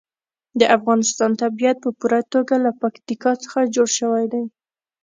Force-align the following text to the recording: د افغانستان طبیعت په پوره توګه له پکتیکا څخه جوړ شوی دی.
د 0.59 0.61
افغانستان 0.77 1.31
طبیعت 1.43 1.77
په 1.83 1.89
پوره 1.99 2.21
توګه 2.33 2.55
له 2.65 2.71
پکتیکا 2.81 3.31
څخه 3.43 3.59
جوړ 3.75 3.87
شوی 3.99 4.25
دی. 4.33 4.43